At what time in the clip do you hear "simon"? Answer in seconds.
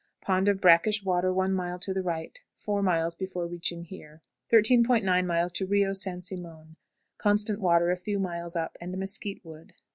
6.23-6.75